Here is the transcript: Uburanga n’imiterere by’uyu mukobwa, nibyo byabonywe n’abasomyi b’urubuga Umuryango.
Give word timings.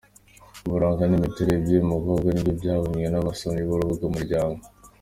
Uburanga 0.67 1.03
n’imiterere 1.07 1.57
by’uyu 1.63 1.89
mukobwa, 1.91 2.27
nibyo 2.29 2.53
byabonywe 2.59 3.07
n’abasomyi 3.09 3.61
b’urubuga 3.67 4.03
Umuryango. 4.09 4.61